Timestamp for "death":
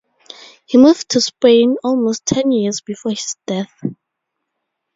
3.45-3.83